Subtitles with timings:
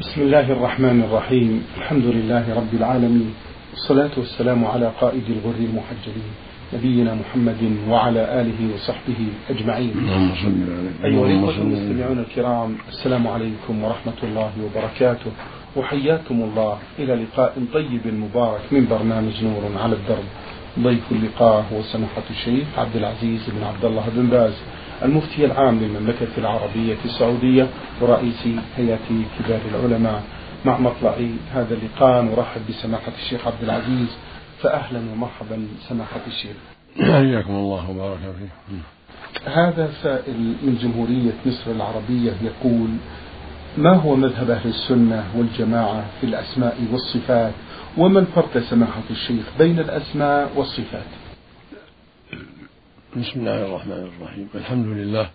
[0.00, 1.66] بسم الله الرحمن الرحيم.
[1.78, 3.34] الحمد لله رب العالمين.
[3.70, 6.32] والصلاة والسلام على قائد الغر المحجلين.
[6.74, 9.20] نبينا محمد وعلى آله وصحبه
[9.50, 9.94] أجمعين.
[11.04, 15.30] أيها الإخوة المستمعون الكرام السلام عليكم ورحمة الله وبركاته.
[15.76, 16.78] وحياكم الله.
[16.98, 20.28] إلى لقاء طيب مبارك من برنامج نور على الدرب.
[20.78, 24.54] ضيف اللقاء هو سماحة الشيخ عبد العزيز بن عبد الله بن باز.
[25.02, 27.68] المفتي العام للمملكة العربية السعودية
[28.00, 28.98] ورئيس هيئة
[29.38, 30.22] كبار العلماء
[30.64, 31.14] مع مطلع
[31.54, 32.22] هذا اللقاء.
[32.22, 34.16] نرحب بسماحة الشيخ عبد العزيز.
[34.62, 36.56] فأهلا ومرحبا سماحة الشيخ.
[37.00, 38.80] حياكم الله وبارك فيكم.
[39.44, 42.88] هذا سائل من جمهورية مصر العربية يقول
[43.78, 47.52] ما هو مذهب أهل السنة والجماعة في الأسماء والصفات؟
[47.98, 51.06] وما الفرق سماحة الشيخ بين الأسماء والصفات؟
[53.16, 54.48] بسم الله الرحمن الرحيم.
[54.54, 55.30] الحمد لله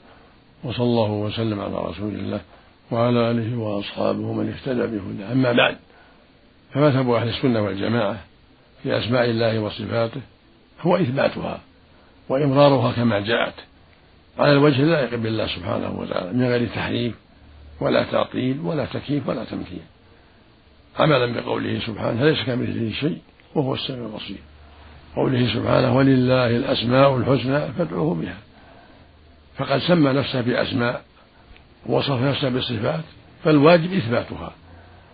[0.63, 2.41] وصلى الله وسلم على رسول الله
[2.91, 5.31] وعلى آله وأصحابه ومن اهتدى بهداه.
[5.31, 5.77] أما بعد
[6.73, 8.17] فمذهب أهل السنة والجماعة
[8.83, 10.21] في أسماء الله وصفاته
[10.81, 11.59] هو إثباتها
[12.29, 13.53] وإمرارها كما جاءت
[14.37, 17.15] على الوجه اللائق بالله سبحانه وتعالى من غير تحريف
[17.81, 19.81] ولا تعطيل ولا تكييف ولا تمثيل
[20.99, 23.17] عملا بقوله سبحانه ليس كمثله شيء
[23.55, 24.37] وهو السميع البصير.
[25.15, 28.37] قوله سبحانه ولله الأسماء الحسنى فادعوه بها.
[29.57, 31.01] فقد سمى نفسه بأسماء
[31.85, 33.03] ووصف نفسه بصفات
[33.43, 34.53] فالواجب إثباتها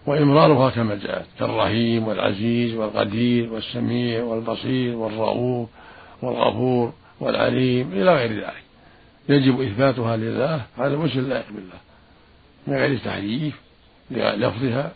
[0.06, 5.70] وإمرارها كما جاءت كالرحيم والعزيز والقدير والسميع والبصير والرؤوف
[6.22, 8.64] والغفور والعليم إلى غير ذلك.
[9.30, 11.80] يجب إثباتها لله على الوجه اللائق بالله
[12.68, 13.62] من غير تحريف
[14.12, 14.92] للفظها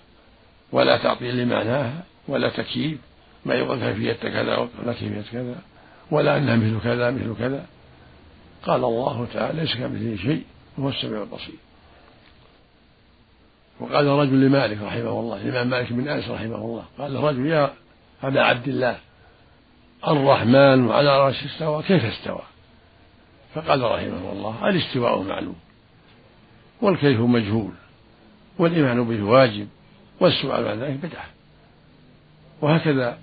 [0.71, 2.97] ولا تعطيل لمعناها ولا تكييف.
[3.45, 5.55] ما يقول كيفية كذا ولا كيفية كذا
[6.11, 7.65] ولا أنها مثل كذا مثل كذا.
[8.63, 10.43] قال الله تعالى ليس كمثله شيء
[10.77, 11.55] وهو السميع البصير.
[13.79, 17.73] وقال رجل لمالك رحمه الله الإمام مالك بن أنس رحمه الله قال الرجل يا
[18.23, 18.97] أبا عبد الله
[20.07, 22.41] الرحمن على رأس استوى كيف استوى؟
[23.55, 25.55] فقال رحمه الله الاستواء معلوم
[26.81, 27.71] والكيف مجهول
[28.59, 29.67] والإيمان به واجب
[30.19, 31.25] والسؤال عن ذلك بدعة.
[32.61, 33.17] وهكذا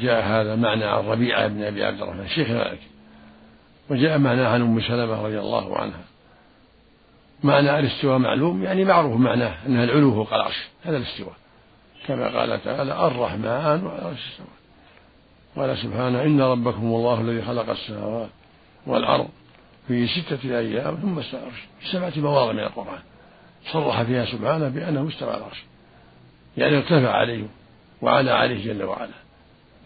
[0.00, 2.28] جاء هذا معنى عن ربيعة بن أبي عبد الرحمن.
[2.28, 2.80] شيخ مالك.
[3.90, 6.04] وجاء معناه عن أم سلمة رضي الله عنها.
[7.42, 10.68] معنى الاستواء معلوم؟ يعني معروف معناه أنها العلو فوق العرش.
[10.84, 11.34] هذا الاستواء.
[12.06, 14.46] كما قال تعالى الرحمن على العرش استوى.
[15.56, 18.30] قال سبحانه إن ربكم الله الذي خلق السماوات
[18.86, 19.28] والأرض
[19.88, 21.68] في ستة أيام ثم استوى العرش.
[21.80, 23.02] في سبعة مواضع من القرآن.
[23.72, 25.64] صرح فيها سبحانه بأنه استوى العرش.
[26.56, 27.44] يعني ارتفع عليه
[28.02, 29.23] وعلى عليه جل وعلا.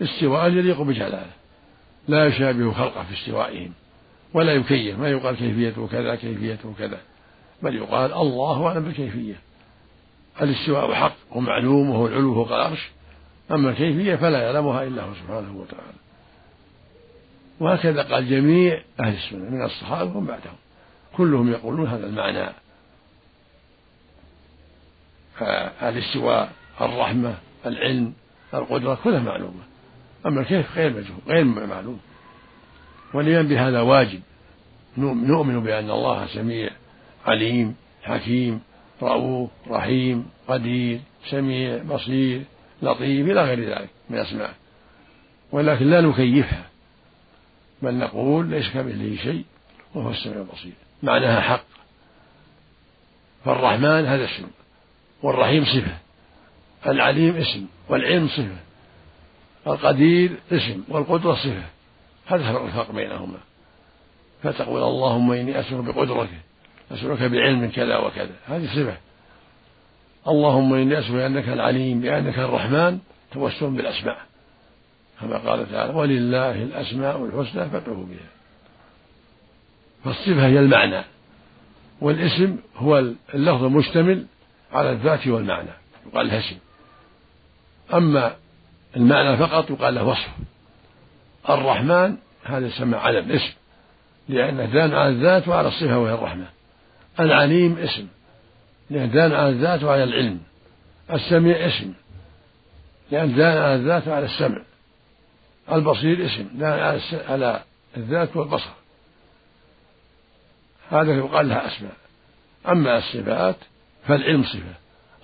[0.03, 1.31] استواء يليق بجلاله
[2.09, 3.72] لا يشابه خلقه في استوائهم
[4.34, 7.00] ولا يكيف ما يقال كيفيته كذا كيفيته كذا
[7.62, 9.41] بل يقال الله أعلم بالكيفية.
[10.42, 12.91] الاستواء حق ومعلوم وهو العلو فوق العرش.
[13.50, 15.98] أما الكيفية فلا يعلمها إلا هو سبحانه وتعالى.
[17.60, 20.56] وهكذا قال جميع أهل السنة من الصحابة ومن بعدهم.
[21.16, 22.53] كلهم يقولون هذا المعنى.
[25.38, 27.34] فالاستواء الرحمة
[27.66, 28.12] العلم
[28.54, 29.62] القدرة كلها معلومة.
[30.26, 32.00] أما الكيف غير مجهول غير معلوم.
[33.14, 34.20] والإيمان بهذا واجب.
[34.96, 36.70] نؤمن بأن الله سميع
[37.26, 38.60] عليم حكيم
[39.02, 42.42] رؤوف رحيم قدير سميع بصير
[42.82, 44.54] لطيف إلى غير ذلك من أسمائه
[45.52, 46.64] ولكن لا نكيفها.
[47.82, 49.44] بل نقول ليس كمثله شيء
[49.94, 50.72] وهو السميع البصير.
[51.02, 51.64] معناها حق.
[53.44, 54.46] فالرحمن هذا اسم
[55.22, 55.98] والرحيم صفة
[56.86, 58.67] العليم اسم والعلم صفة.
[59.68, 61.64] القدير اسم والقدرة صفة.
[62.26, 63.38] هذا الفرق بينهما.
[64.42, 66.30] فتقول اللهم إني أسألك بقدرتك
[66.92, 68.34] أسألك بعلم كذا وكذا.
[68.46, 68.96] هذه صفة.
[70.28, 72.98] اللهم إني أسألك بأنك العليم بأنك الرحمن
[73.32, 74.18] توسل بالأسماء.
[75.20, 78.28] كما قال تعالى ولله الأسماء الحسنى فادعوه بها.
[80.04, 81.04] فالصفة هي المعنى.
[82.00, 82.98] والاسم هو
[83.34, 84.26] اللفظ المشتمل
[84.72, 85.70] على الذات والمعنى
[86.06, 86.56] يقال له اسم.
[87.94, 88.36] أما
[88.96, 90.28] المعنى فقط يقال له وصف.
[91.50, 93.52] الرحمن هذا يسمى علم اسم.
[94.28, 96.46] لأنه دان على الذات وعلى الصفة وهي الرحمة
[97.20, 98.06] العليم اسم.
[98.90, 100.40] لأنه دان على الذات وعلى العلم.
[101.12, 101.92] السميع اسم.
[103.10, 104.62] لأنه دان على الذات وعلى السمع.
[105.72, 106.48] البصير اسم.
[106.54, 106.98] دان
[107.28, 107.62] على
[107.96, 108.70] الذات والبصر.
[110.90, 111.96] هذا يقال لها أسماء.
[112.68, 113.56] أما الصفات
[114.06, 114.74] فالعلم صفة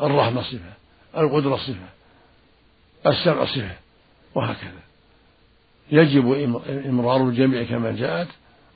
[0.00, 0.72] الرحمة صفة
[1.16, 1.88] القدرة صفة.
[3.06, 3.77] السمع صفة
[4.35, 4.83] وهكذا.
[5.93, 6.33] يجب
[6.87, 8.29] إمرار الجميع كما جاءت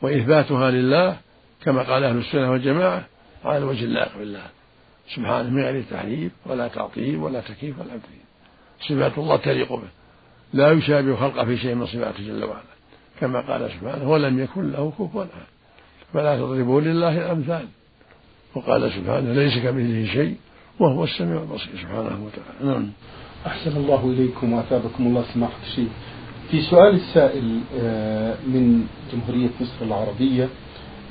[0.02, 1.16] وإثباتها لله
[1.64, 3.04] كما قال أهل السنة والجماعة
[3.44, 4.46] على الوجه اللائق بالله.
[5.14, 8.28] سبحانه من غير تحريف ولا تعطيل ولا تكييف ولا تمثيل
[8.88, 9.88] صفات الله تليق به.
[10.52, 12.62] لا يشابه خلقه في شيء من صفاته جل وعلا.
[13.20, 15.46] كما قال سبحانه ولم يكن له كفوا أحد.
[16.14, 17.66] فلا تضربوا لله الأمثال.
[18.54, 20.36] وقال سبحانه ليس كمثله شيء.
[20.80, 21.72] وهو السميع البصير.
[21.82, 22.72] سبحانه وتعالى.
[22.72, 22.90] نعم.
[23.46, 25.88] أحسن الله إليكم وأثابكم الله سماحة الشيخ.
[26.50, 30.48] في سؤال السائل آه، من جمهورية مصر العربية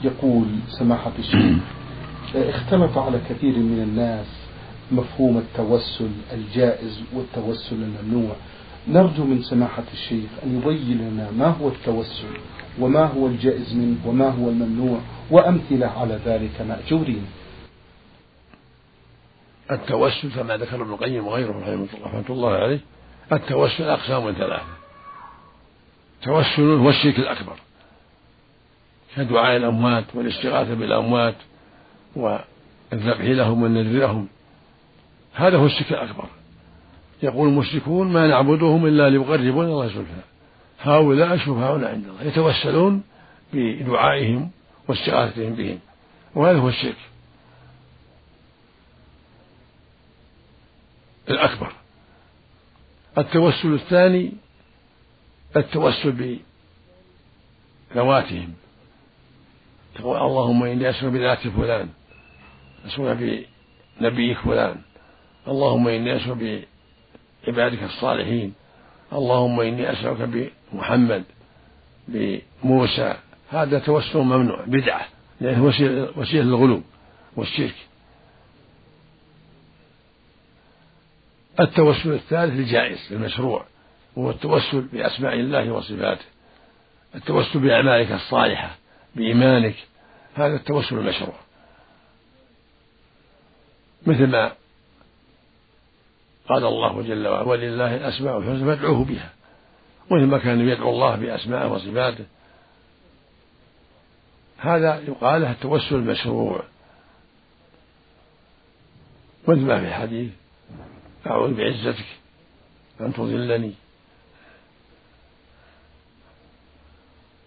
[0.03, 1.57] يقول سماحة الشيخ
[2.35, 4.25] آه، اختلط على كثير من الناس
[4.91, 8.31] مفهوم التوسل الجائز والتوسل الممنوع.
[8.87, 12.27] نرجو من سماحة الشيخ أن يبين لنا ما هو التوسل
[12.79, 14.99] وما هو الجائز منه وما هو الممنوع
[15.31, 17.25] وأمثلة على ذلك مأجورين.
[19.71, 22.79] التوسل كما ذكر ابن القيم وغيره رحمه الله عليه
[23.31, 24.77] التوسل أقسام ثلاثة.
[26.23, 27.55] توسل هو الشرك الأكبر.
[29.15, 31.35] كدعاء الأموات والاستغاثة بالأموات
[32.15, 34.27] والذبح لهم والنذر لهم.
[35.33, 36.25] هذا هو الشرك الأكبر.
[37.23, 40.21] يقول المشركون ما نعبدهم إلا ليقربونا الله زلفى
[40.81, 43.03] هؤلاء شفعاؤنا عند الله يتوسلون
[43.53, 44.51] بدعائهم
[44.87, 45.79] واستغاثتهم بهم.
[46.35, 46.97] وهذا هو الشرك.
[51.29, 51.73] الأكبر.
[53.17, 54.33] التوسل الثاني
[55.55, 56.39] التوسل
[57.95, 58.53] بذواتهم.
[59.95, 61.89] تقول اللهم إني أسأل بذات فلان
[62.85, 63.41] أسأل
[63.99, 64.81] بنبيك فلان.
[65.47, 66.63] اللهم إني أسأل
[67.47, 68.53] بعبادك الصالحين.
[69.13, 71.23] اللهم إني أسألك بمحمد
[72.07, 73.15] بموسى.
[73.49, 75.07] هذا توسل ممنوع بدعة
[75.41, 75.63] لأنه
[76.17, 76.81] وسيلة, الغلو
[77.35, 77.75] والشرك.
[81.59, 83.65] التوسل الثالث الجائز المشروع
[84.15, 86.25] وهو التوسل بأسماء الله وصفاته.
[87.15, 88.75] التوسل بأعمالك الصالحة
[89.15, 89.75] بإيمانك
[90.35, 91.35] هذا التوسل المشروع.
[94.07, 94.51] مثل ما
[96.49, 99.33] قال الله جل وعلا ولله الأسماء الحسنى فادعوه بها.
[100.11, 102.25] مثل ما كان يدعو الله بأسمائه وصفاته.
[104.57, 106.63] هذا يقال له التوسل المشروع.
[109.47, 110.31] مثل ما في الحديث
[111.27, 112.05] أعوذ بعزتك
[113.01, 113.73] أن تضلني.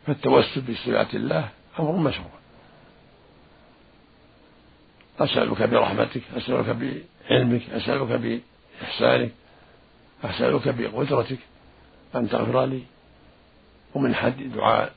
[0.06, 2.30] فالتوسل بصفات الله أمر مشروع.
[5.20, 8.40] أسألك برحمتك أسألك بعلمك أسألك
[8.80, 9.32] بإحسانك
[10.24, 11.38] أسألك بقدرتك
[12.14, 12.82] أن تغفر لي.
[13.94, 14.94] ومن حد دعاء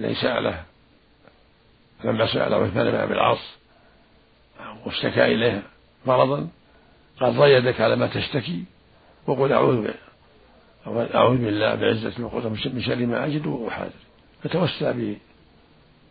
[0.00, 0.64] الذي سأله
[2.04, 3.38] لما سأل عثمان بن أبي العاص
[4.86, 5.62] واشتكى إليه
[6.06, 6.48] مرضا
[7.22, 8.64] ضع يدك على ما تشتكي
[9.26, 9.90] وقل أعوذ
[11.14, 13.90] أعوذ بالله بعزة وقدرة من شر ما أجد وأحاذر.
[14.42, 14.94] فتوسع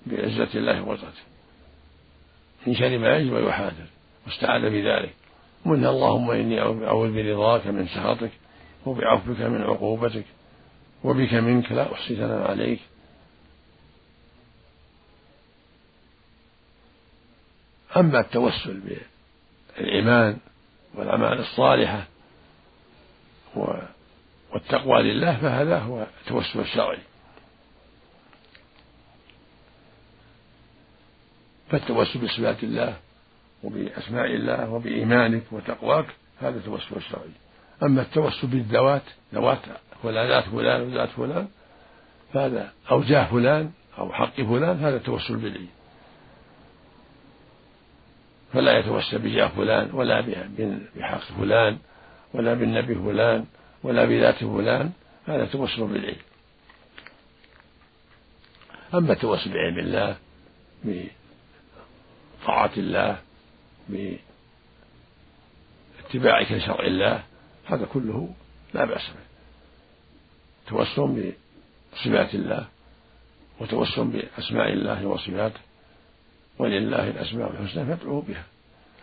[0.06, 1.24] بعزة الله وقدرته.
[2.68, 3.86] من شر ما يجد ويحاذر.
[4.25, 5.13] واستعاذ بذلك.
[5.65, 8.31] من اللهم إني أعوذ برضاك من سخطك
[8.86, 10.25] وبعفوك من عقوبتك
[11.04, 12.80] وبك منك لا أحصي ثناء عليك.
[17.98, 18.81] أما التوسل
[19.77, 20.38] بالإيمان
[20.97, 22.07] والأعمال الصالحة
[23.55, 26.99] والتقوى لله فهذا هو التوسل الشرعي.
[31.69, 32.97] فالتوسل بصفات الله
[33.63, 36.05] وبأسماء الله وبإيمانك وتقواك
[36.41, 37.31] هذا التوسل الشرعي.
[37.83, 39.59] أما التوسل بالذوات ذوات
[40.04, 41.47] فلان ذات فلان وذات فلان
[42.33, 45.77] فهذا أو جاه فلان أو حق فلان هذا التوسل بالعلم.
[48.54, 50.21] فلا يتوسل بجاه فلان ولا
[50.95, 51.77] بحق فلان
[52.33, 53.45] ولا بالنبي فلان
[53.83, 54.92] ولا بذات فلان.
[55.25, 56.16] هذا توسل بالعلم.
[58.94, 60.18] أما التوسل بعلم الله
[62.44, 63.19] بطاعة الله
[65.99, 67.23] باتباعك لشرع الله
[67.66, 68.33] هذا كله
[68.73, 69.27] لا بأس به.
[70.68, 71.33] توسل
[71.94, 72.68] بصفات الله
[73.59, 75.59] وتوسل بأسماء الله وصفاته.
[76.59, 78.44] ولله الأسماء الحسنى فادعوه بها.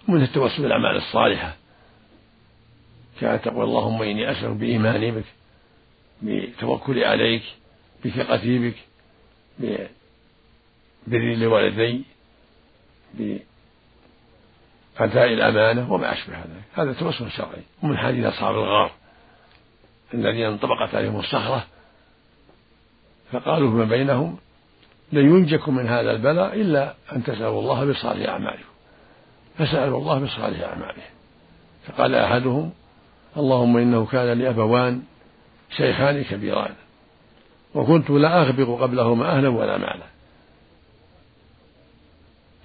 [0.09, 1.57] ومن التوسل بالأعمال الصالحة.
[3.21, 5.25] كانت تقول اللهم إني أسألك بإيماني بك
[6.23, 7.43] بتوكلي عليك
[8.05, 8.75] بثقتي بك
[9.59, 12.05] ببري لوالدي
[13.15, 13.43] بأداء
[15.33, 16.63] الأمانة وما أشبه ذلك.
[16.75, 17.63] هذا توسل شرعي.
[17.83, 18.91] ومن حديث أصحاب الغار
[20.15, 21.67] الذين انطبقت عليهم الصخرة
[23.33, 24.39] فقالوا فيما بينهم
[25.15, 28.75] لن ينجكم من هذا البلاء إلا أن تسألوا الله بصالح أعمالكم
[29.59, 31.11] فسألوا الله بصالح أعمالهم
[31.87, 32.73] فقال أحدهم
[33.37, 35.03] اللهم إنه كان لي أبوان
[35.77, 36.75] شيخان كبيران
[37.75, 40.07] وكنت لا أغبق قبلهما أهلا ولا مالا.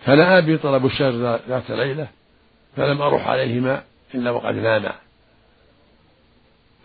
[0.05, 2.07] فنأى بي طلب الشر ذات ليلة
[2.75, 3.83] فلم أروح عليهما
[4.15, 4.93] إلا وقد ناما.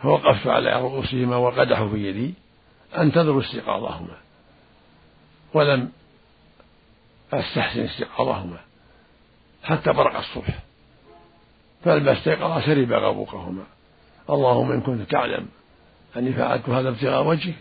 [0.02, 2.34] فوقفت على رؤوسهما والقدح في يدي
[2.98, 4.23] أنتظر استيقاظهما.
[5.54, 5.92] ولم
[7.32, 8.58] أستحسن استيقاظهما
[9.62, 10.58] حتى برق الصبح.
[11.84, 13.64] فلما استيقظا شرب غبوقهما.
[14.30, 15.48] اللهم إن كنت تعلم
[16.16, 17.54] أني فعلت هذا ابتغاء وجهك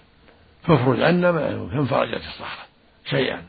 [0.63, 2.65] فافرج عنا ما فانفرجت الصخرة
[3.09, 3.43] شيئا.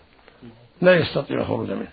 [0.83, 1.93] لا يستطيع الخروج منه.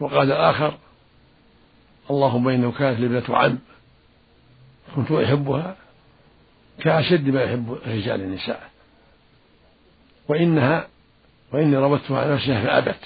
[0.00, 0.78] وقال الآخر
[2.10, 3.58] اللهم إنه كانت لي ابنة عم.
[4.96, 5.76] كنت أحبها
[6.80, 8.69] كأشد ما يحب الرجال النساء.
[10.30, 10.88] وإنها
[11.52, 13.04] وإني ربطتها على نفسها فأبت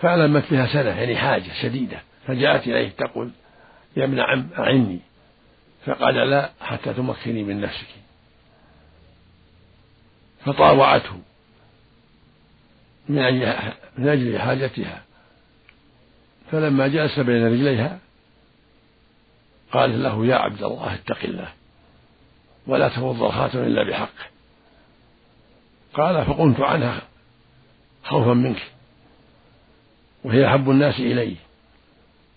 [0.00, 3.30] فألمت بها سنة يعني حاجة شديدة فجاءت إليه تقول
[3.96, 4.98] يا ابن عم أعني
[5.86, 7.86] فقال لا حتى تمكني من نفسك.
[10.44, 11.20] فطاوعته
[13.08, 13.16] من
[13.98, 15.02] من أجل حاجتها.
[16.50, 17.98] فلما جلس بين رجليها
[19.72, 21.52] قال له يا عبد الله اتق الله.
[22.66, 24.24] ولا تفض الخاتم إلا بحقه
[25.94, 27.02] قال فقمت عنها
[28.04, 28.62] خوفا منك.
[30.24, 31.36] وهي أحب الناس إلي.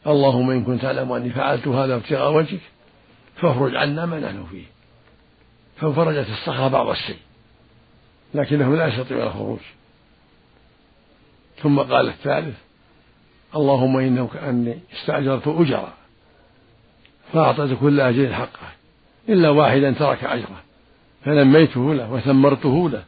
[0.08, 2.62] اللهم إن كنت تعلم أني فعلت هذا ابتغاء وجهك
[3.36, 4.66] فافرج عنا ما نحن فيه.
[5.78, 7.20] فانفرجت الصخرة بعض الشيء
[8.34, 9.60] لكنه لا يستطيع الخروج.
[11.62, 12.56] ثم قال الثالث
[13.56, 15.94] اللهم إنه كأني استأجرت أجرا
[17.34, 18.85] فأعطيت كل أجر حقه.
[19.30, 20.62] إلا واحدا ترك أجره.
[21.26, 23.04] فنميته له وثمرته له.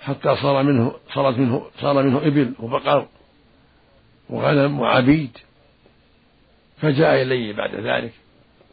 [0.00, 3.06] حتى صار منه صارت منه صار منه إبل وبقر
[4.30, 5.38] وغنم وعبيد.
[6.76, 8.12] فجاء إلي بعد ذلك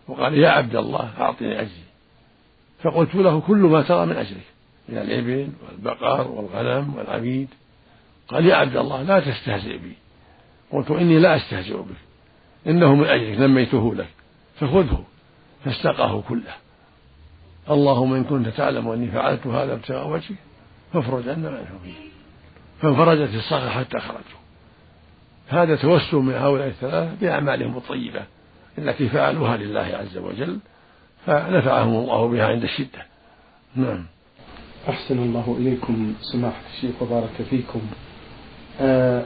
[0.08, 1.86] وقال يا عبد الله أعطني أجري.
[2.84, 4.46] فقلت له كل ما ترى من أجرك
[4.90, 7.50] من الإبل والبقر والغنم والعبيد.
[8.28, 9.94] قال يا عبد الله لا تستهزئ بي.
[10.72, 11.96] قلت إني لا أستهزئ بك.
[12.68, 14.10] إنه من أجلك نميته لك.
[14.60, 15.04] فخذه.
[15.66, 16.54] فاستقاه كله.
[17.70, 20.38] اللهم إن كنت تعلم أني فعلت هذا ابتغاء وجهك
[20.94, 21.66] فافرج عنا ما
[22.82, 24.40] فانفرجت الصخرة حتى خرجوا.
[25.48, 28.22] هذا توسل من هؤلاء الثلاثة بأعمالهم الطيبة
[28.78, 30.60] التي فعلوها لله عز وجل
[31.26, 33.06] فنفعهم الله بها عند الشدة.
[33.76, 34.06] نعم.
[34.90, 37.82] أحسن الله إليكم سماحة الشيخ وبارك فيكم.
[38.82, 39.26] آه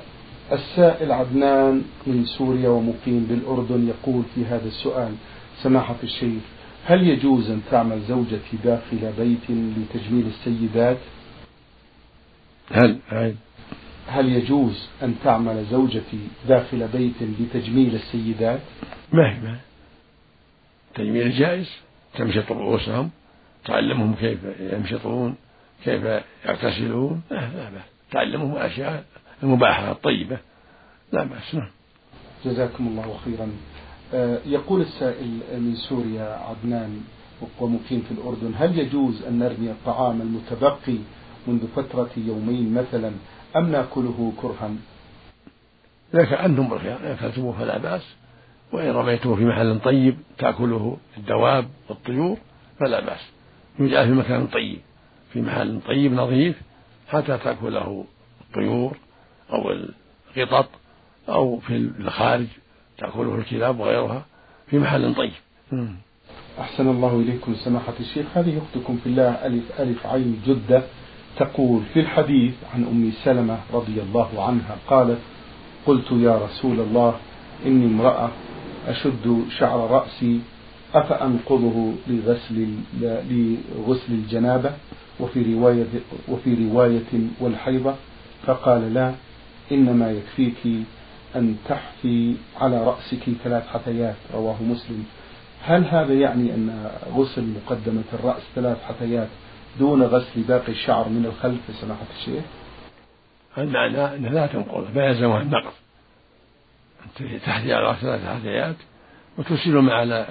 [0.51, 5.15] السائل عدنان من سوريا ومقيم بالأردن يقول في هذا السؤال
[5.63, 6.44] سماحة الشيخ
[6.86, 10.98] هل يجوز أن تعمل زوجتي داخل بيت لتجميل السيدات؟
[12.72, 13.36] هل؟ هل؟
[14.08, 18.60] هل يجوز أن تعمل زوجتي داخل بيت لتجميل السيدات؟
[19.13, 19.58] ما هي؟ ما
[20.96, 21.70] تجميل جائز
[22.16, 23.10] تمشط رؤوسهم
[23.66, 25.36] تعلمهم كيف يمشطون
[25.84, 26.04] كيف
[26.46, 29.06] يغتسلون لا لا بأس تعلمهم أشياء
[29.44, 30.38] المباحة الطيبة
[31.12, 31.70] لا بأس نعم.
[32.46, 33.51] جزاكم الله خيرا.
[34.46, 37.01] يقول السائل من سوريا عدنان
[37.60, 40.98] ومقيم في الأردن هل يجوز أن نرمي الطعام المتبقي
[41.48, 43.12] منذ فترة يومين مثلا
[43.56, 44.72] أم نأكله كرها؟
[46.13, 48.16] إذا كأنتم بالخيار إن أكلتموه فلا بأس
[48.72, 52.38] وإن رميتوه في محل طيب تأكله الدواب والطيور
[52.80, 53.22] فلا بأس.
[53.80, 54.80] يجعل في مكان طيب
[55.34, 56.62] في محل طيب نظيف
[57.08, 58.06] حتى تأكله
[58.42, 58.98] الطيور
[59.54, 59.72] أو
[60.38, 60.70] القطط
[61.30, 62.48] أو في الخارج
[63.00, 64.25] تأكله الكلاب وغيرها
[64.68, 65.32] في محل طيب.
[66.60, 68.25] أحسن الله إليكم سماحة الشيخ.
[68.36, 70.84] هذه أختكم في الله ألف ألف عين جدة
[71.38, 75.20] تقول في الحديث عن أم سلمة رضي الله عنها قالت
[75.88, 77.15] قلت يا رسول الله
[77.65, 78.29] إني امرأة
[78.88, 80.39] أشد شعر رأسي
[80.94, 82.68] أفأنقضه لغسل
[83.01, 84.72] لغسل الجنابة
[85.20, 85.86] وفي رواية
[86.27, 87.96] وفي رواية والحيضة؟
[88.46, 89.13] فقال لا
[89.72, 90.86] إنما يكفيك
[91.36, 95.05] أن تحفي على رأسك ثلاث حثيات رواه مسلم.
[95.63, 99.27] هل هذا يعني أن غسل مقدمة الرأس ثلاث حثيات
[99.79, 102.43] دون غسل باقي الشعر من الخلف؟ سماحة الشيخ؟
[103.57, 105.71] المعنى أنها لا تنقض فيلزمها النقض
[107.45, 108.75] تحذي على ثلاث حثيات
[109.38, 110.25] وتسيل مع على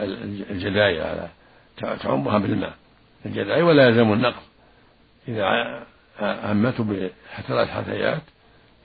[0.50, 1.28] الجداية على
[2.00, 2.74] تعمها بالماء.
[3.26, 4.42] الجداية ولا يلزم النقض
[5.28, 5.44] إذا
[6.20, 8.22] عمته بثلاث حثيات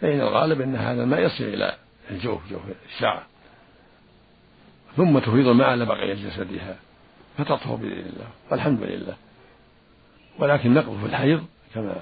[0.01, 1.75] فإن الغالب أن هذا الماء يصل إلى
[2.11, 2.61] الجوف جوف
[2.95, 3.23] الشعر.
[4.97, 6.75] ثم تفيض الماء على بقية جسدها
[7.37, 9.15] فتطهر بإذن الله والحمد لله.
[10.39, 11.43] ولكن نقض في الحيض
[11.75, 11.95] كما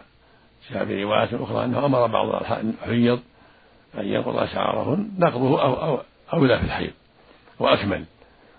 [0.72, 3.20] جاء في روايات أخرى أنه أمر بعض الحيض
[3.98, 6.02] أن ينقض شعرهن نقضه أو أو
[6.34, 6.92] أولى في الحيض
[7.60, 8.06] وأكمل.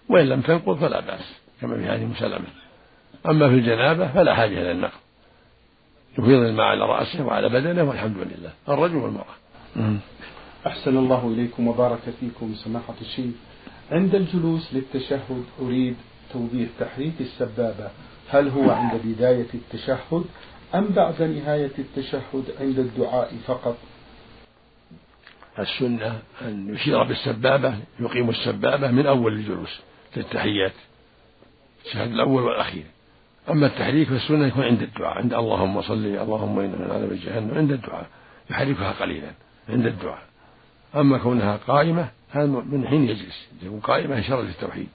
[0.09, 2.47] وإن لم تنقض فلا بأس كما في هذه مسلمة
[3.27, 5.01] أما في الجنابة فلا حاجة إلى النقض.
[6.19, 8.53] يفيض الماء على رأسه وعلى بدنه والحمد لله.
[8.69, 9.35] الرجل والمرأة.
[10.67, 13.35] أحسن الله إليكم وبارك فيكم سماحة الشيخ.
[13.91, 15.97] عند الجلوس للتشهد أريد
[16.33, 17.91] توضيح تحريك السبابة.
[18.29, 20.25] هل هو عند بداية التشهد
[20.75, 23.77] أم بعد نهاية التشهد عند الدعاء فقط؟
[25.59, 29.81] السنة أن يشير بالسبابة يقيم السبابة من أول الجلوس
[30.17, 30.73] للتحيات.
[31.87, 32.85] الشهد الأول والأخير.
[33.51, 37.73] أما التحريك فالسنة يكون عند الدعاء عند اللهم صل اللهم إنا من عذاب جهنم عند
[37.73, 38.07] الدعاء.
[38.51, 39.31] يحركها قليلا
[39.69, 40.32] عند الدعاء.
[40.97, 43.49] أما كونها قائمة هذا من حين يجلس.
[43.63, 44.89] تكون قائمة إشارة للتوحيد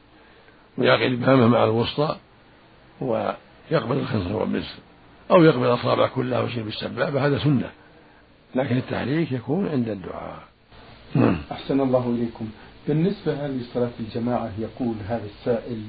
[0.77, 2.17] ويعقد إبهامه مع الوسطى
[3.01, 4.75] ويقبل الخنصر والبزر
[5.31, 7.71] أو يقبل الأصابع كلها ويشير بالسبابة هذا سنة.
[8.55, 10.39] لكن التحريك يكون عند الدعاء.
[11.15, 11.37] نعم.
[11.51, 12.49] أحسن الله إليكم.
[12.87, 15.81] بالنسبة هذه صلاة الجماعة يقول هذا السائل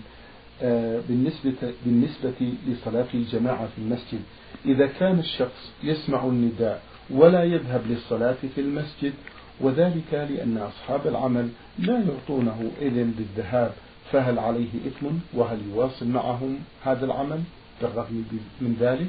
[0.63, 4.21] آه، بالنسبة بالنسبة لصلاة الجماعة في المسجد
[4.67, 9.13] إذا كان الشخص يسمع النداء ولا يذهب للصلاة في المسجد
[9.61, 11.49] وذلك لأن أصحاب العمل
[11.79, 13.73] لا يعطونه إذن بالذهاب
[14.13, 17.43] فهل عليه إثم وهل يواصل معهم هذا العمل؟
[17.83, 18.25] بالرغم
[18.61, 19.09] من ذلك؟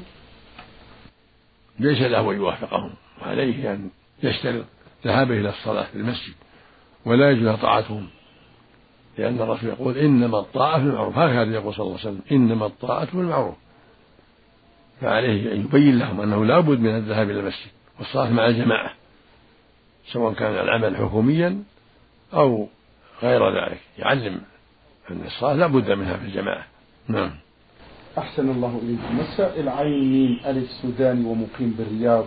[1.78, 3.90] ليس له أن يوافقهم وعليه أن
[4.22, 4.64] يشترط
[5.04, 6.34] ذهابه إلى الصلاة في المسجد
[7.04, 8.08] ولا يجوز طاعتهم.
[9.18, 13.04] لأن الرسول يقول إنما الطاعة في المعروف هكذا يقول صلى الله عليه وسلم إنما الطاعة
[13.04, 13.54] في المعروف.
[15.00, 18.99] فعليه أن يبين لهم أنه لا بد من الذهاب إلى المسجد والصلاة مع الجماعة.
[20.12, 21.62] سواء كان العمل حكوميا
[22.34, 22.68] أو
[23.22, 23.80] غير ذلك.
[23.98, 24.40] يعلم
[25.10, 26.66] أن الصلاة لا بد منها في الجماعة.
[27.08, 27.30] نعم.
[28.18, 32.26] أحسن الله إليكم السائل عين ألف سوداني ومقيم بالرياض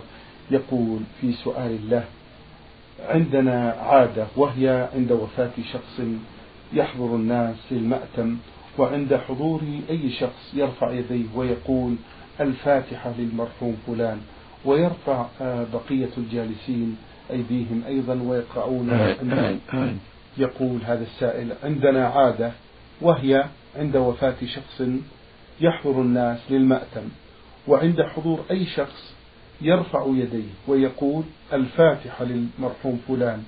[0.50, 2.04] يقول في سؤال له
[3.08, 6.00] عندنا عادة وهي عند وفاة شخص
[6.72, 8.36] يحضر الناس للمأتم
[8.78, 11.94] وعند حضور أي شخص يرفع يديه ويقول
[12.40, 14.20] الفاتحة للمرحوم فلان
[14.64, 15.26] ويرفع
[15.72, 16.96] بقية الجالسين
[17.30, 18.90] أيديهم أيضا ويقرؤون
[20.38, 22.52] يقول هذا السائل عندنا عادة
[23.00, 23.44] وهي
[23.76, 24.82] عند وفاة شخص
[25.60, 27.08] يحضر الناس للمأتم
[27.68, 29.14] وعند حضور أي شخص
[29.60, 33.42] يرفع يديه ويقول الفاتحة للمرحوم فلان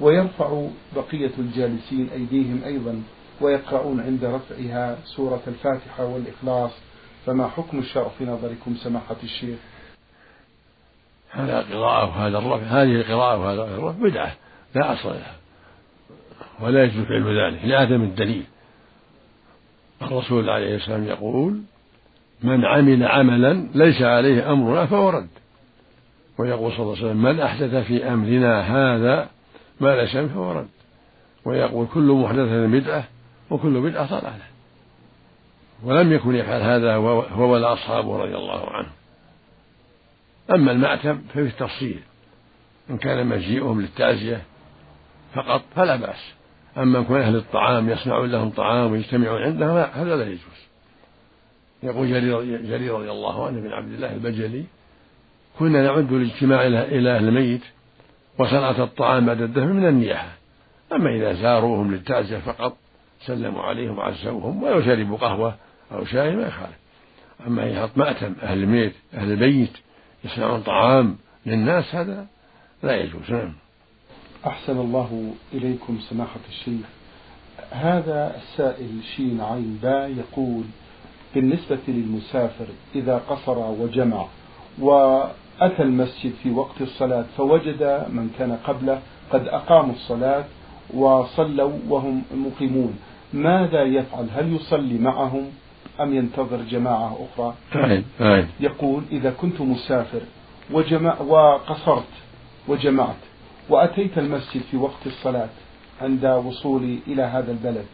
[0.00, 3.02] ويرفع بقية الجالسين أيديهم أيضا
[3.40, 6.70] ويقرؤون عند رفعها سورة الفاتحة والإخلاص.
[7.26, 9.58] فما حكم الشرع في نظركم سماحة الشيخ؟
[11.34, 14.34] هذا قراءة وهذا الرفع هذه القراءة وهذا الرفع بدعة
[14.74, 15.34] لا أصل لها
[16.60, 18.44] ولا يجوز فعل ذلك لعدم الدليل.
[20.02, 21.60] الرسول عليه السلام يقول
[22.42, 25.28] من عمل عملا ليس عليه أمرنا فهو رد.
[26.38, 29.28] ويقول صلى الله عليه وسلم من أحدث في أمرنا هذا
[29.80, 30.68] ما ليس فهو رد.
[31.44, 33.04] ويقول كل محدثة بدعة
[33.50, 34.44] وكل بدعة ضلالة.
[35.84, 38.88] ولم يكن يفعل هذا هو ولا أصحابه رضي الله عنه
[40.50, 42.00] أما المأتم ففي التفصيل
[42.90, 44.42] إن كان مجيئهم للتعزية
[45.34, 46.34] فقط فلا بأس.
[46.78, 50.64] أما يكون أهل الطعام يصنعون لهم طعام ويجتمعون عندهم هذا لا يجوز.
[51.82, 54.64] يقول جرير, جرير رضي الله عنه بن عبد الله البجلي
[55.58, 57.62] كنا نعد الاجتماع إلى أهل الميت
[58.38, 60.32] وصنعة الطعام بعد الدفن من النياحة.
[60.92, 62.76] أما إذا زاروهم للتعزية فقط
[63.20, 65.56] سلموا عليهم وعزوهم ولو شربوا قهوة
[65.92, 66.78] أو شاي ما يخالف.
[67.46, 69.72] أما يحط مأتم أهل الميت أهل البيت
[70.24, 72.26] يصنعون طعام للناس هذا
[72.82, 73.30] لا يجوز.
[73.30, 73.52] نعم.
[74.46, 76.86] أحسن الله إليكم سماحة الشيخ.
[77.70, 80.64] هذا السائل شين عين با يقول
[81.34, 84.26] بالنسبة للمسافر إذا قصر وجمع
[84.78, 90.44] وأتى المسجد في وقت الصلاة فوجد من كان قبله قد أقاموا الصلاة
[90.94, 92.98] وصلوا وهم مقيمون
[93.32, 95.50] ماذا يفعل؟ هل يصلي معهم؟
[96.00, 100.20] أم ينتظر جماعة أخرى؟ فاهم فاهم يقول إذا كنت مسافر
[100.70, 102.12] وجمع وقصرت
[102.68, 103.16] وجمعت
[103.68, 105.48] وأتيت المسجد في وقت الصلاة
[106.00, 107.86] عند وصولي إلى هذا البلد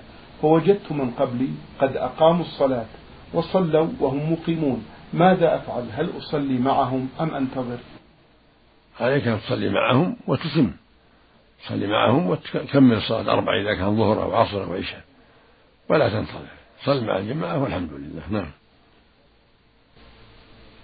[0.43, 1.49] فوجدت من قبلي
[1.81, 2.87] قد أقاموا الصلاة
[3.35, 4.85] وصلوا وهم مقيمون.
[5.13, 7.79] ماذا أفعل؟ هل أصلي معهم أم أنتظر؟
[9.01, 10.73] عليك أن تصلي معهم وتتم
[11.65, 15.05] تصلي معهم وتكمل الصلاة أربع إذا كان ظهر أو عصر أو عشاء.
[15.89, 16.60] ولا تنتظر.
[16.85, 18.23] صل مع الجماعة والحمد لله.
[18.31, 18.51] نعم.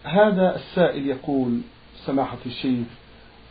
[0.04, 1.60] هذا السائل يقول
[2.06, 2.86] سماحة الشيخ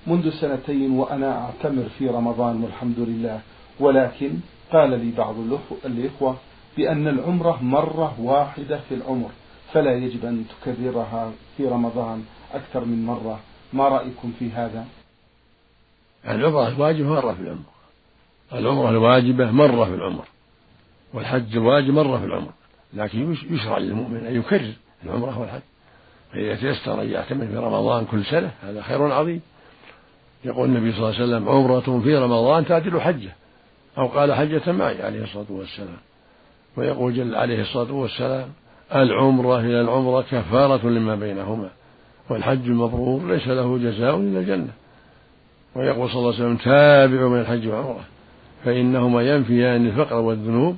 [0.08, 3.42] منذ سنتين وأنا أعتمر في رمضان والحمد لله
[3.80, 4.32] ولكن
[4.72, 5.36] قال لي بعض
[5.86, 6.38] الإخوة
[6.78, 9.30] بأن العمرة مرة واحدة في العمر
[9.74, 13.40] فلا يجب أن تكررها في رمضان أكثر من مرة.
[13.74, 14.86] ما رأيكم في هذا؟
[16.28, 17.66] العمرة الواجبة مرة في العمر.
[18.54, 20.26] العمرة الواجبة مرة في العمر.
[21.16, 22.52] والحج الواجب مرة في العمر.
[22.94, 24.74] لكن يشرع للمؤمن أن يكرر
[25.06, 25.62] العمرة والحج.
[26.34, 29.42] فإذا تيسر أن يعتمر في رمضان كل سنة هذا خير عظيم.
[30.46, 33.36] يقول النبي صلى الله عليه وسلم عمرة في رمضان تعدل حجة.
[33.98, 35.98] أو قال حجة معي عليه الصلاة والسلام.
[36.78, 38.48] ويقول جل عليه الصلاة والسلام
[38.96, 41.70] العمرة إلى العمرة كفارة لما بينهما
[42.30, 44.74] والحج المبرور ليس له جزاء إلا الجنة.
[45.76, 48.04] ويقول صلى الله عليه وسلم تابعوا من الحج والعمرة
[48.66, 50.78] فإنهما ينفيان الفقر والذنوب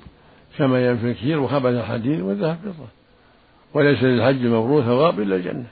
[0.58, 2.88] كما ينفي الكير وخبث الحديد والذهب فضة.
[3.74, 5.68] وليس للحج المبرور ثواب إلا الجنة.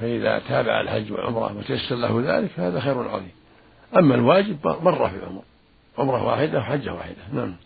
[0.00, 3.30] فإذا تابع الحج والعمرة وتيسر له ذلك فهذا خير عظيم.
[3.96, 5.42] أما الواجب مرة في العمر.
[5.98, 7.16] عمرة واحدة وحجة واحدة.
[7.32, 7.56] نعم.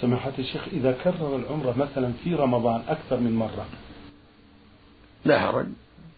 [0.00, 3.66] سماحة الشيخ إذا كرر العمرة مثلا في رمضان أكثر من مرة.
[5.24, 5.66] لا حرج.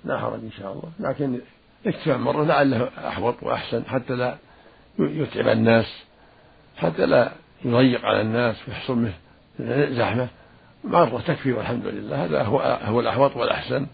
[0.05, 1.11] لا حرج إن شاء الله.
[1.11, 1.40] لكن
[1.87, 3.85] اكتفى مرة لعله أحوط وأحسن.
[3.85, 4.37] حتى لا
[4.98, 6.05] يتعب الناس.
[6.77, 7.33] حتى لا
[7.64, 9.14] يضيق على الناس ويحصل منه
[9.90, 10.29] زحمة.
[10.85, 12.25] مرة تكفي والحمد لله.
[12.25, 13.87] هذا هو هو الأحوط والأحسن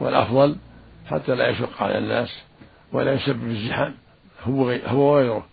[0.00, 0.56] والأفضل
[1.06, 2.42] حتى لا يشق على الناس
[2.92, 3.94] ولا يسبب الزحام.
[4.44, 5.46] هو هو وغيره.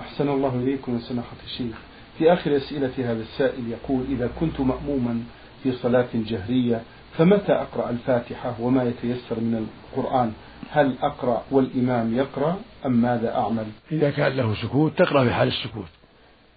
[0.00, 1.76] أحسن الله إليكم سماحة الشيخ.
[2.18, 5.22] في آخر أسئلة هذا السائل يقول إذا كنت مأموما
[5.62, 6.82] في صلاة جهرية
[7.18, 10.32] فمتى أقرأ الفاتحة وما يتيسر من القرآن؟
[10.70, 15.88] هل أقرأ والإمام يقرأ أم ماذا أعمل؟ إذا كان له سكوت تقرأ في حال السكوت.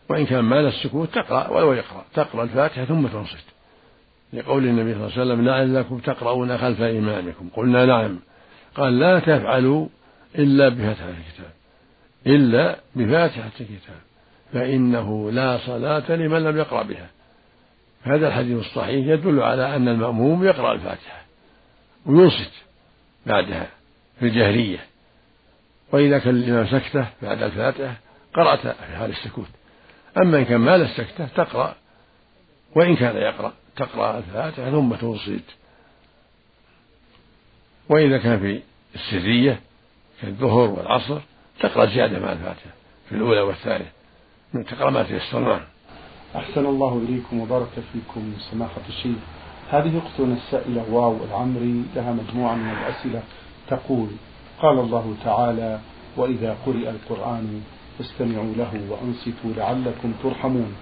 [0.10, 2.06] وإن كان ما له السكوت تقرأ ولو يقرأ.
[2.14, 3.46] تقرأ الفاتحة ثم تنصت.
[4.34, 8.20] لقول النبي صلى الله عليه وسلم لعلكم تقرؤون خلف إمامكم قلنا نعم.
[8.76, 9.88] قال لا تفعلوا
[10.36, 11.52] إلا بفتحة الكتاب.
[12.28, 14.02] إلا بفاتحة الكتاب.
[14.54, 17.10] فإنه لا صلاة لمن لم يقرأ بها.
[18.04, 21.22] هذا الحديث الصحيح يدل على أن المأموم يقرأ الفاتحة
[22.06, 22.52] وينصت
[23.26, 23.68] بعدها
[24.20, 24.80] في الجهرية
[25.92, 27.96] وإذا كان الإمام سكتة بعد الفاتحة
[28.34, 29.48] قرأت في حال السكوت.
[30.18, 31.76] أما إن كان ما له سكتة تقرأ
[32.76, 35.56] وإن كان يقرأ تقرأ الفاتحة ثم تنصت
[37.90, 38.62] وإذا كان في
[38.96, 39.60] السرية
[40.22, 41.20] كالظهر والعصر
[41.60, 42.72] تقرأ زيادة مع الفاتحة
[43.10, 43.92] في الأولى والثانية.
[44.54, 45.62] تقرأ ما تيسر
[46.36, 49.18] أحسن الله إليكم وبارك فيكم سماحة الشيخ.
[49.70, 53.24] هذه أختنا السائلة واو العمري لها مجموعة من الأسئلة
[53.70, 54.10] تقول
[54.60, 55.80] قال الله تعالى
[56.18, 57.64] وإذا قرئ القرآن
[57.98, 60.74] فاستمعوا له وأنصتوا لعلكم ترحمون.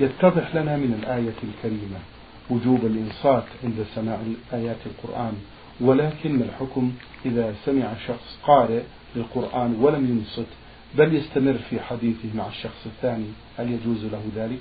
[0.00, 1.98] يتضح لنا من الآية الكريمة
[2.50, 4.18] وجوب الإنصات عند سماع
[4.52, 5.32] آيات القرآن
[5.80, 6.92] ولكن الحكم
[7.26, 8.82] إذا سمع شخص قارئ
[9.16, 10.48] للقرآن ولم ينصت
[10.94, 13.26] بل يستمر في حديثه مع الشخص الثاني
[13.58, 14.58] هل يجوز له ذلك؟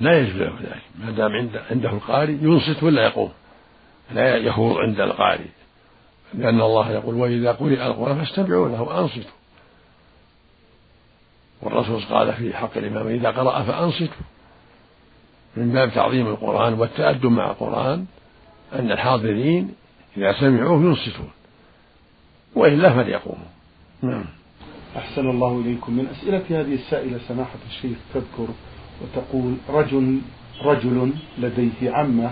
[0.00, 0.82] لا يجوز له ذلك.
[0.98, 3.30] ما دام عنده القارئ ينصت ولا يقوم؟
[4.14, 5.48] لا يخوض عند القارئ.
[6.34, 9.41] لأن الله يقول وإذا قرئ القرآن فاستمعوا له وأنصتوا.
[11.62, 14.24] والرسول قال في حق الإمام إذا قرأ فأنصتوا
[15.56, 18.04] من باب تعظيم القرآن والتأدب مع القرآن
[18.72, 19.74] أن الحاضرين
[20.16, 21.30] إذا سمعوه ينصتون.
[22.54, 23.46] وإلا فليقوموا.
[24.02, 24.24] نعم.
[24.96, 25.92] أحسن الله إليكم.
[25.92, 28.48] من أسئلة هذه السائلة سماحة الشيخ تذكر
[29.02, 30.20] وتقول رجل
[30.64, 32.30] رجل لديه عمة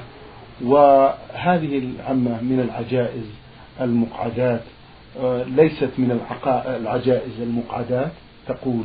[0.63, 3.25] وهذه العمة من العجائز
[3.81, 4.63] المقعدات
[5.21, 6.21] آه، ليست من
[6.67, 8.13] العجائز المقعدات
[8.49, 8.85] تقول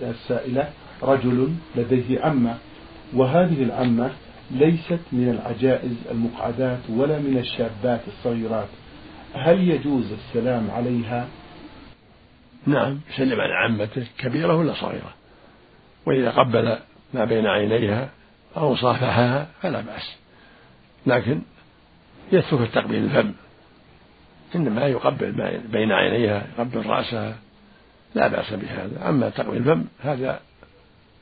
[0.00, 0.70] السائلة
[1.02, 2.58] رجل لديه عمة
[3.14, 4.10] وهذه العمة
[4.50, 8.68] ليست من العجائز المقعدات ولا من الشابات الصغيرات.
[9.34, 11.28] هل يجوز السلام عليها؟
[12.66, 13.00] نعم.
[13.10, 15.14] يسلم على عمته كبيرة ولا صغيرة
[16.06, 16.78] وإذا قبل
[17.14, 18.08] ما بين عينيها
[18.56, 20.16] أو صافحها فلا بأس.
[21.06, 21.40] لكن
[22.32, 23.32] يترك التقبيل الفم
[24.54, 27.36] إنما يقبل ما بين عينيها يقبل رأسها
[28.16, 29.08] لا بأس بهذا.
[29.08, 30.40] أما تقبيل الفم هذا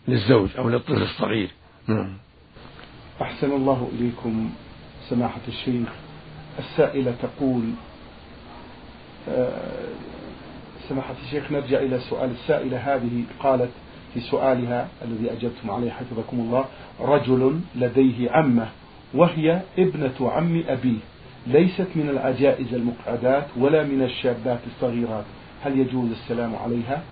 [0.09, 1.51] للزوج أو للطفل الصغير.
[1.89, 2.13] نعم.
[3.23, 4.51] أحسن الله إليكم
[5.09, 5.89] سماحة الشيخ.
[6.59, 7.63] السائلة تقول
[9.29, 9.89] آه،
[10.89, 13.25] سماحة الشيخ نرجع إلى سؤال السائلة هذه.
[13.41, 13.71] قالت
[14.15, 16.65] في سؤالها الذي أجبتم عليه حفظكم الله
[17.01, 18.69] رجل لديه عمة
[19.15, 20.99] وهي ابنة عم أبيه.
[21.47, 25.25] ليست من العجائز المقعدات ولا من الشابات الصغيرات.
[25.65, 27.03] هل يجوز السلام عليها؟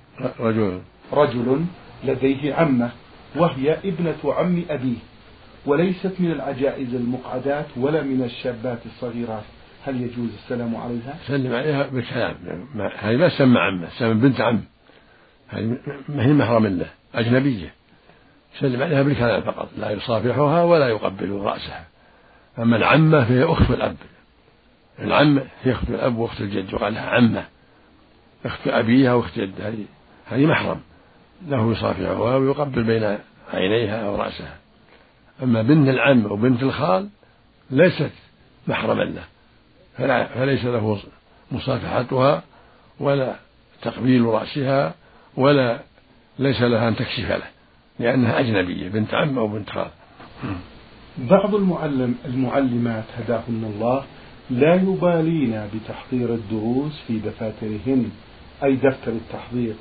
[0.40, 0.80] رجل.
[1.12, 1.64] رجل
[2.04, 2.90] لديه عمة
[3.36, 4.96] وهي ابنة عم أبيه
[5.66, 9.42] وليست من العجائز المقعدات ولا من الشابات الصغيرات.
[9.86, 12.36] هل يجوز السلام عليها؟ سلم عليها بالكلام
[12.98, 14.60] هذه ما تسمى عمة تسمى بنت عم.
[15.48, 15.76] هذه
[16.08, 17.72] ما هي محرم له أجنبية.
[18.60, 21.86] سلم عليها بالكلام فقط لا يصافحها ولا يقبل رأسها.
[22.58, 23.96] أما العمة فهي أخت الأب.
[24.98, 27.18] العمة هي أخت الأب وأخت الجد وقال لها
[28.44, 29.84] عمة أخت أبيها وأخت جدها هذه
[30.26, 30.80] هذه محرم.
[31.48, 33.18] له يصافحها ويقبل بين
[33.52, 34.56] عينيها أو رأسها
[35.42, 37.08] أما بنت العم أو بنت الخال
[37.70, 38.12] ليست
[38.68, 39.24] محرما له.
[39.98, 40.98] فلا فليس له
[41.52, 42.42] مصافحتها
[43.00, 43.36] ولا
[43.82, 44.94] تقبيل رأسها
[45.36, 45.80] ولا
[46.38, 47.46] ليس لها أن تكشف له
[47.98, 49.90] لأنها أجنبية بنت عم أو بنت خال.
[51.18, 54.04] بعض المعلم المعلمات هداهن الله
[54.50, 58.10] لا يبالين بتحضير الدروس في دفاترهن.
[58.64, 59.74] أي دفتر التحضير.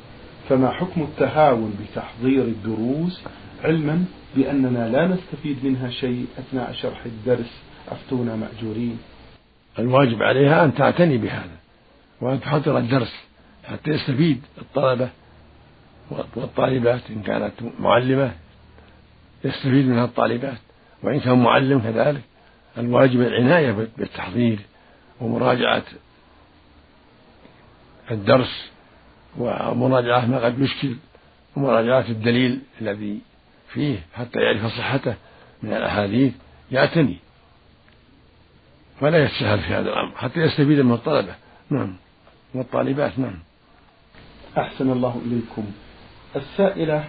[0.50, 3.22] فما حكم التهاون بتحضير الدروس
[3.64, 8.98] علما بأننا لا نستفيد منها شيء أثناء شرح الدرس؟ أفتونا مأجورين.
[9.80, 11.58] الواجب عليها أن تعتني بهذا
[12.22, 13.16] وأن تحضر الدرس
[13.64, 15.10] حتى يستفيد الطلبة
[16.36, 18.32] والطالبات إن كانت معلمة
[19.46, 20.58] يستفيد منها الطالبات
[21.04, 22.22] وإن كان معلم كذلك.
[22.78, 24.60] الواجب العناية بالتحضير
[25.22, 25.84] ومراجعة
[28.12, 28.71] الدرس
[29.38, 30.96] ومراجعة ما قد يشكل
[31.56, 33.20] ومراجعة الدليل الذي
[33.74, 35.16] فيه حتى يعرف صحته
[35.64, 36.34] من الأحاديث
[36.72, 37.18] يعتني.
[39.02, 41.36] ولا يتساهل في هذا الأمر حتى يستفيد من الطلبة.
[41.70, 41.96] نعم.
[42.54, 43.40] والطالبات نعم.
[44.58, 45.66] أحسن الله إليكم.
[46.36, 47.04] السائلة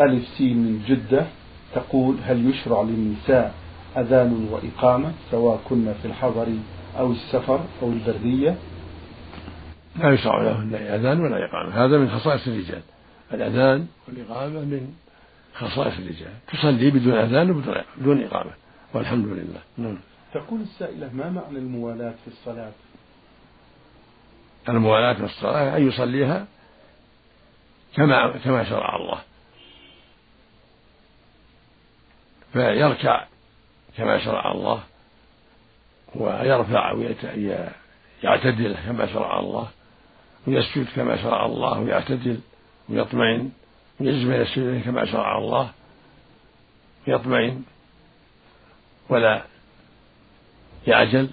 [0.00, 1.26] ألف سين من جدة
[1.74, 3.54] تقول هل يشرع للنساء
[3.96, 6.46] أذان وإقامة سواء كنا في الحضر
[6.98, 8.56] أو السفر أو البرية
[9.96, 11.84] لا يشرع لهن أذان ولا إقامة.
[11.84, 12.82] هذا من خصائص الرجال.
[13.32, 14.94] الأذان والإقامة من
[15.54, 16.32] خصائص الرجال.
[16.52, 18.50] تصلي بدون أذان وبدون إقامة
[18.94, 19.60] والحمد لله.
[19.78, 19.98] نعم.
[20.34, 22.72] تقول السائلة ما معنى الموالاة في الصلاة؟
[24.68, 26.46] الموالاة في الصلاة أن يصليها
[27.96, 29.18] كما كما شرع الله.
[32.52, 33.24] فيركع
[33.96, 34.82] كما شرع الله
[36.14, 36.92] ويرفع
[38.22, 39.68] ويعتدل كما شرع الله.
[40.46, 42.40] ويسجد كما شرع الله ويعتدل
[42.88, 43.50] ويطمئن
[44.00, 45.70] ويجزم إلى السجود كما شرع الله
[47.06, 47.62] يطمئن
[49.08, 49.42] ولا
[50.86, 51.28] يعجل.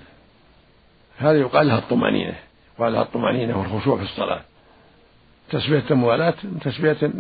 [1.18, 2.36] هذا يقال لها الطمأنينة
[2.80, 4.42] يقال لها الطمأنينة والخشوع في الصلاة.
[5.50, 7.12] تسبية الموالاة تسبية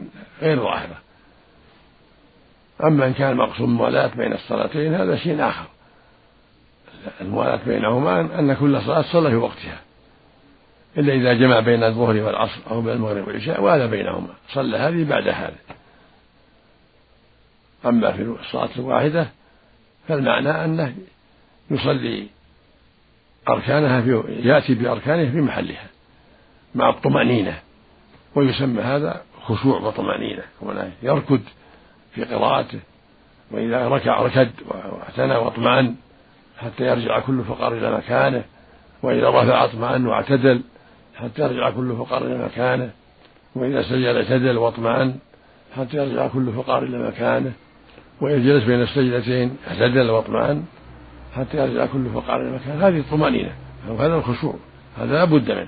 [0.41, 0.97] غير ظاهرة.
[2.83, 5.65] أما إن كان المقصود الموالاة بين الصلاتين هذا شيء آخر.
[7.21, 9.79] الموالاة بينهما أن كل صلاة صلى في وقتها.
[10.97, 14.33] إلا إذا جمع بين الظهر والعصر أو بين المغرب والعشاء وهذا بينهما.
[14.49, 15.55] صلى هذه بعد هذه
[17.85, 19.27] أما في الصلاة الواحدة
[20.07, 20.95] فالمعنى أنه
[21.71, 22.27] يصلي
[23.49, 25.87] أركانها في يأتي بأركانه في محلها
[26.75, 27.59] مع الطمأنينة.
[28.35, 30.43] ويسمى هذا خشوع وطمأنينة
[31.03, 31.41] يركض
[32.15, 32.79] في قراءته
[33.51, 35.95] وإذا ركع ركد واعتنى واطمأن
[36.57, 38.43] حتى يرجع كل فقار إلى مكانه
[39.03, 40.61] وإذا رفع اطمأن واعتدل.
[41.15, 42.91] حتى يرجع كل فقار إلى مكانه
[43.55, 45.15] وإذا سجد اعتدل واطمأن
[45.77, 47.51] حتى يرجع كل فقار إلى مكانه
[48.21, 50.63] وإذا جلس بين السجدتين اعتدل واطمأن
[51.35, 52.87] حتى يرجع كل فقار إلى مكانه.
[52.87, 53.51] هذه الطمأنينة
[53.89, 54.55] وهذا الخشوع
[54.97, 55.67] هذا لا بد منه.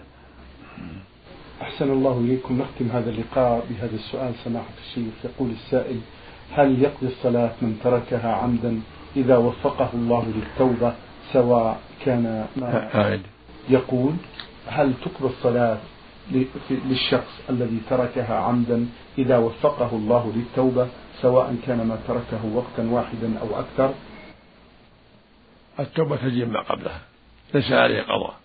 [1.62, 2.62] أحسن الله إليكم.
[2.62, 5.13] نختم هذا اللقاء بهذا السؤال سماحة الشيخ.
[5.23, 5.99] يقول السائل
[6.51, 8.79] هل يقضي الصلاة من تركها عمدا
[9.15, 10.93] إذا وفقه الله للتوبة
[11.34, 13.19] سواء كان ما
[13.69, 14.13] يقول؟
[14.67, 15.78] هل تقضى الصلاة
[16.71, 20.88] للشخص الذي تركها عمدا إذا وفقه الله للتوبة
[21.21, 23.93] سواء كان ما تركه وقتا واحدا أو أكثر؟
[25.80, 27.02] التوبة تجب ما قبلها
[27.54, 28.36] ليس عليه قضاء.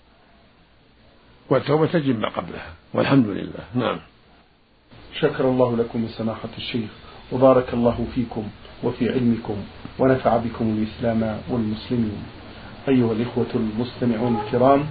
[1.50, 3.64] والتوبة تجب ما قبلها والحمد لله.
[3.74, 3.98] نعم.
[5.20, 6.90] شكر الله لكم سماحة الشيخ
[7.32, 8.48] وبارك الله فيكم
[8.84, 9.56] وفي علمكم
[9.98, 12.22] ونفع بكم الإسلام والمسلمين.
[12.88, 14.86] أيها الإخوة المستمعون الكرام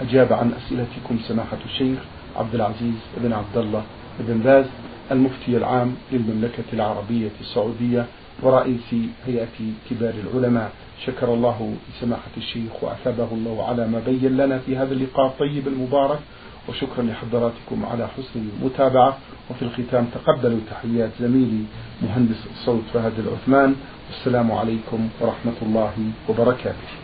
[0.00, 1.98] أجاب عن أسئلتكم سماحة الشيخ
[2.36, 3.82] عبد العزيز بن عبد الله
[4.20, 4.64] بن باز
[5.10, 8.06] المفتي العام للمملكة العربية السعودية
[8.42, 8.94] ورئيس
[9.26, 9.58] هيئة
[9.90, 10.70] كبار العلماء.
[11.06, 16.18] شكر الله لسماحة الشيخ وأثابه الله على ما بين لنا في هذا اللقاء الطيب المبارك.
[16.68, 19.18] وشكرا لحضراتكم على حسن المتابعة.
[19.50, 21.64] وفي الختام تقبلوا تحيات زميلي
[22.02, 23.74] مهندس الصوت فهد العثمان.
[24.10, 25.94] والسلام عليكم ورحمة الله
[26.28, 26.99] وبركاته.